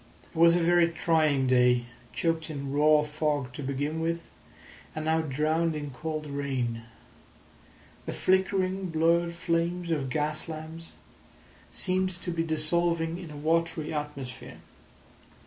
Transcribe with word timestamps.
It 0.33 0.35
was 0.35 0.55
a 0.55 0.59
very 0.59 0.87
trying 0.87 1.45
day, 1.45 1.85
choked 2.11 2.49
in 2.49 2.71
raw 2.73 3.03
fog 3.03 3.53
to 3.53 3.61
begin 3.61 3.99
with, 3.99 4.23
and 4.95 5.05
now 5.05 5.21
drowned 5.21 5.75
in 5.75 5.91
cold 5.91 6.25
rain. 6.25 6.85
The 8.07 8.11
flickering, 8.11 8.89
blurred 8.89 9.35
flames 9.35 9.91
of 9.91 10.09
gas 10.09 10.49
lamps 10.49 10.93
seemed 11.71 12.09
to 12.19 12.31
be 12.31 12.41
dissolving 12.41 13.19
in 13.19 13.29
a 13.29 13.37
watery 13.37 13.93
atmosphere. 13.93 14.57